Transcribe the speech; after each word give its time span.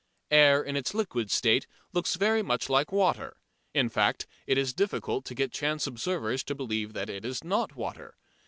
Air 0.31 0.63
in 0.63 0.75
its 0.75 0.95
liquid 0.95 1.29
state 1.29 1.67
looks 1.93 2.15
very 2.15 2.41
much 2.41 2.69
like 2.71 2.91
water. 2.91 3.37
In 3.71 3.87
fact 3.87 4.25
it 4.47 4.57
is 4.57 4.73
difficult 4.73 5.25
to 5.25 5.35
get 5.35 5.51
chance 5.53 5.85
observers 5.85 6.43
to 6.45 6.55
believe 6.55 6.93
that 6.93 7.07
it 7.07 7.23
is 7.23 7.43
not 7.43 7.75
water. 7.75 8.17